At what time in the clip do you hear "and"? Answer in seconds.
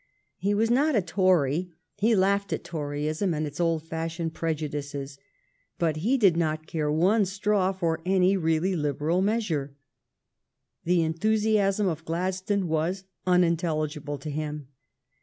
3.35-3.45